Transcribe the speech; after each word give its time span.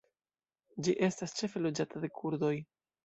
Ĝi 0.87 0.95
estas 1.07 1.37
ĉefe 1.41 1.63
loĝata 1.67 2.03
de 2.07 2.11
kurdoj. 2.21 2.55